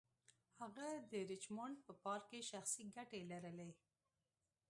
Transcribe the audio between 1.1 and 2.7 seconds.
د ریچمونډ په پارک کې